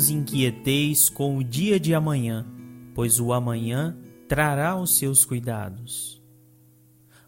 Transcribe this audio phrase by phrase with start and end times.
[0.00, 2.46] vos inquieteis com o dia de amanhã,
[2.94, 3.94] pois o amanhã
[4.26, 6.22] trará os seus cuidados.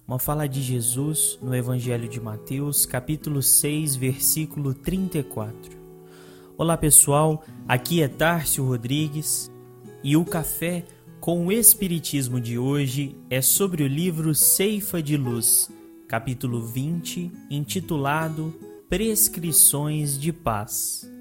[0.09, 5.77] Uma fala de Jesus no Evangelho de Mateus, capítulo 6, versículo 34.
[6.57, 9.53] Olá pessoal, aqui é Tárcio Rodrigues
[10.03, 10.87] e o café
[11.21, 15.71] com o Espiritismo de hoje é sobre o livro Ceifa de Luz,
[16.09, 18.55] capítulo 20, intitulado
[18.89, 21.12] Prescrições de Paz.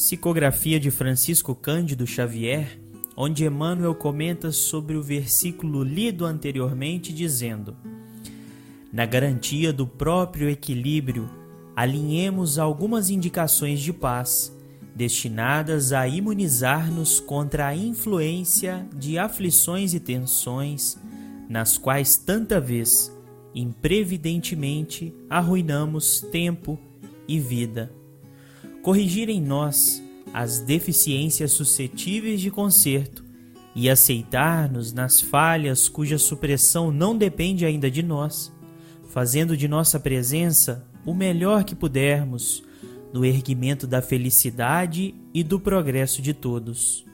[0.00, 2.80] Psicografia de Francisco Cândido Xavier,
[3.14, 7.76] onde Emmanuel comenta sobre o versículo lido anteriormente, dizendo:
[8.90, 11.28] Na garantia do próprio equilíbrio,
[11.76, 14.56] alinhemos algumas indicações de paz,
[14.96, 20.96] destinadas a imunizar-nos contra a influência de aflições e tensões,
[21.46, 23.14] nas quais tanta vez
[23.54, 26.78] imprevidentemente arruinamos tempo
[27.28, 27.99] e vida.
[28.82, 33.24] Corrigir em nós as deficiências suscetíveis de conserto
[33.74, 38.52] e aceitar-nos nas falhas cuja supressão não depende ainda de nós,
[39.10, 42.62] fazendo de nossa presença o melhor que pudermos
[43.12, 47.04] no erguimento da felicidade e do progresso de todos.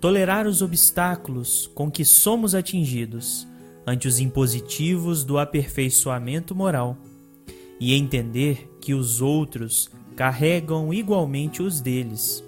[0.00, 3.46] Tolerar os obstáculos com que somos atingidos
[3.86, 6.98] ante os impositivos do aperfeiçoamento moral
[7.78, 12.42] e entender que os outros carregam igualmente os deles.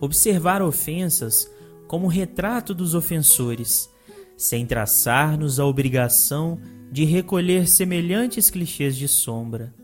[0.00, 1.50] Observar ofensas
[1.86, 3.90] como retrato dos ofensores,
[4.36, 6.58] sem traçar-nos a obrigação
[6.90, 9.74] de recolher semelhantes clichês de sombra.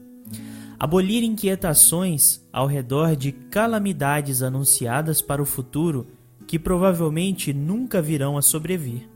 [0.78, 6.06] Abolir inquietações ao redor de calamidades anunciadas para o futuro
[6.46, 9.08] que provavelmente nunca virão a sobrevir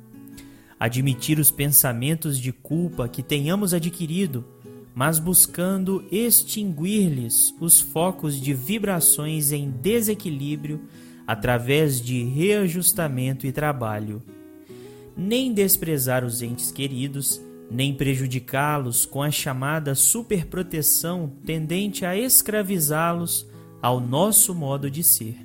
[0.82, 4.44] admitir os pensamentos de culpa que tenhamos adquirido,
[4.94, 10.82] mas buscando extinguir-lhes os focos de vibrações em desequilíbrio
[11.26, 14.22] através de reajustamento e trabalho.
[15.16, 23.47] Nem desprezar os entes queridos, nem prejudicá-los com a chamada superproteção tendente a escravizá-los
[23.81, 25.36] ao nosso modo de ser.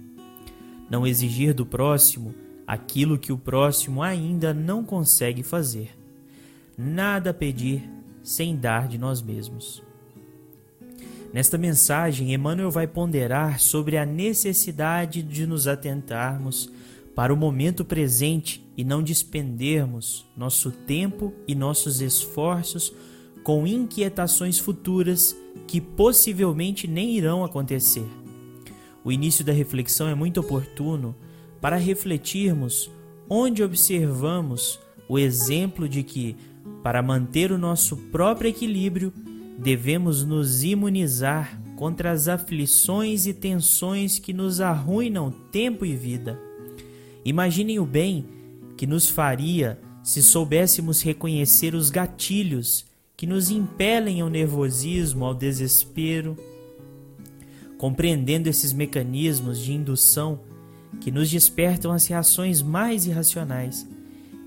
[0.90, 2.34] Não exigir do próximo
[2.66, 5.98] aquilo que o próximo ainda não consegue fazer.
[6.78, 7.90] Nada pedir
[8.28, 9.82] sem dar de nós mesmos.
[11.32, 16.70] Nesta mensagem, Emmanuel vai ponderar sobre a necessidade de nos atentarmos
[17.16, 22.94] para o momento presente e não despendermos nosso tempo e nossos esforços
[23.44, 25.34] com inquietações futuras
[25.66, 28.06] que possivelmente nem irão acontecer.
[29.06, 31.16] O início da reflexão é muito oportuno
[31.62, 32.92] para refletirmos
[33.30, 36.36] onde observamos o exemplo de que,
[36.88, 39.12] para manter o nosso próprio equilíbrio,
[39.60, 46.40] devemos nos imunizar contra as aflições e tensões que nos arruinam tempo e vida.
[47.26, 48.26] Imaginem o bem
[48.78, 52.86] que nos faria se soubéssemos reconhecer os gatilhos
[53.18, 56.38] que nos impelem ao nervosismo, ao desespero.
[57.78, 60.40] Compreendendo esses mecanismos de indução,
[61.02, 63.86] que nos despertam as reações mais irracionais,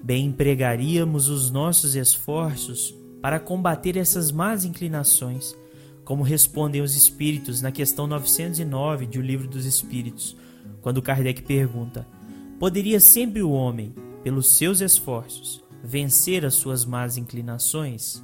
[0.02, 5.56] bem empregaríamos os nossos esforços para combater essas más inclinações,
[6.04, 10.36] como respondem os espíritos na questão 909 de O Livro dos Espíritos,
[10.80, 12.06] quando Kardec pergunta:
[12.58, 18.22] Poderia sempre o homem, pelos seus esforços, vencer as suas más inclinações?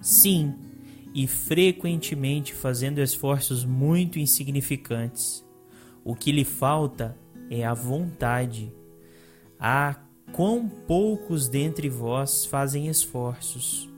[0.00, 0.54] Sim,
[1.14, 5.44] e frequentemente fazendo esforços muito insignificantes.
[6.04, 7.16] O que lhe falta
[7.50, 8.72] é a vontade.
[9.58, 9.96] Ah,
[10.32, 13.88] quão poucos dentre vós fazem esforços.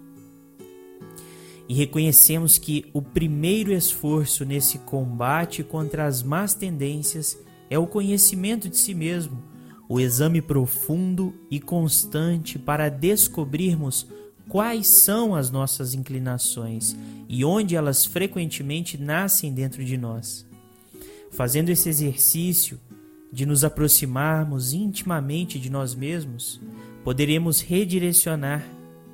[1.69, 7.39] E reconhecemos que o primeiro esforço nesse combate contra as más tendências
[7.69, 9.42] é o conhecimento de si mesmo,
[9.89, 14.07] o exame profundo e constante para descobrirmos
[14.48, 16.97] quais são as nossas inclinações
[17.28, 20.47] e onde elas frequentemente nascem dentro de nós.
[21.30, 22.80] Fazendo esse exercício,
[23.33, 26.60] de nos aproximarmos intimamente de nós mesmos,
[27.04, 28.65] poderemos redirecionar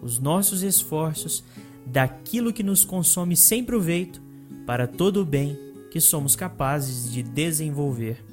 [0.01, 1.45] os nossos esforços
[1.87, 4.21] daquilo que nos consome sem proveito
[4.67, 5.59] para todo o bem
[5.91, 8.25] que somos capazes de desenvolver.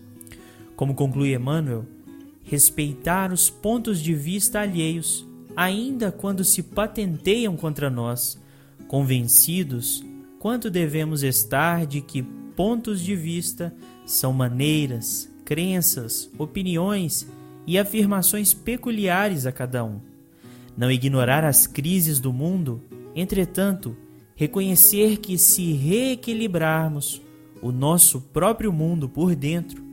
[0.75, 1.85] Como conclui Emmanuel,
[2.43, 8.39] respeitar os pontos de vista alheios, ainda quando se patenteiam contra nós,
[8.87, 10.03] convencidos
[10.39, 12.23] quanto devemos estar de que
[12.55, 13.73] pontos de vista
[14.05, 17.27] são maneiras, crenças, opiniões
[17.67, 19.99] e afirmações peculiares a cada um.
[20.77, 22.81] Não ignorar as crises do mundo,
[23.13, 23.93] entretanto,
[24.33, 27.21] reconhecer que se reequilibrarmos
[27.61, 29.83] o nosso próprio mundo por dentro,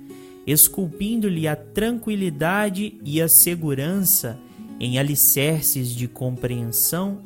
[0.46, 4.38] esculpindo-lhe a tranquilidade e a segurança
[4.78, 7.20] em alicerces de compreensão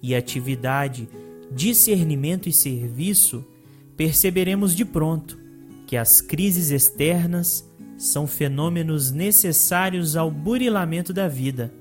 [0.00, 1.08] e atividade,
[1.50, 3.44] discernimento e serviço,
[3.96, 5.42] perceberemos de pronto
[5.86, 11.72] que as crises externas são fenômenos necessários ao burilamento da vida,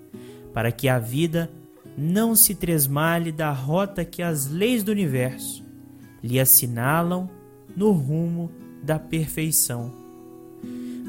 [0.53, 1.49] para que a vida
[1.97, 5.63] não se tresmale da rota que as leis do universo
[6.23, 7.29] lhe assinalam
[7.75, 8.51] no rumo
[8.81, 9.93] da perfeição.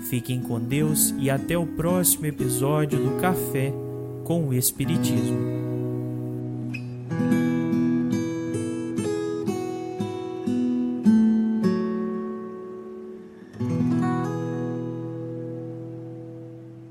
[0.08, 3.72] Fiquem com Deus e até o próximo episódio do Café
[4.24, 5.73] com o Espiritismo.